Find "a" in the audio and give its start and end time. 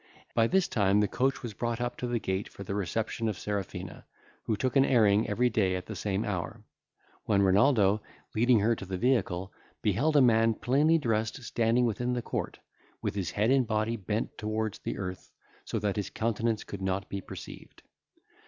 10.15-10.19